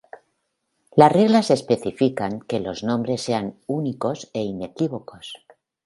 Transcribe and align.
Las 0.95 1.11
reglas 1.11 1.51
especifican 1.51 2.39
que 2.39 2.59
los 2.59 2.83
nombres 2.83 3.21
sean 3.21 3.59
únicos 3.67 4.31
e 4.33 4.41
inequívocos. 4.41 5.35